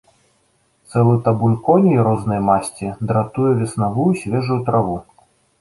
[0.93, 5.01] Цэлы табун коней рознай масці дратуе веснавую свежую траву.